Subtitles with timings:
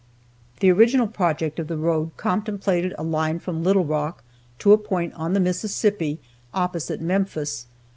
[0.61, 4.23] The original project of the road contemplated a line from Little Rock
[4.57, 6.19] to a point on the Mississippi
[6.55, 7.67] opposite Memphis.